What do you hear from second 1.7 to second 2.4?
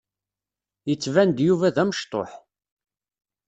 d amecṭuḥ.